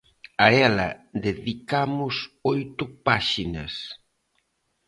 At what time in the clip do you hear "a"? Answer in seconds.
0.45-0.47